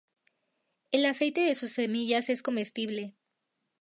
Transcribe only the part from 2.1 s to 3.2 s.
es comestible.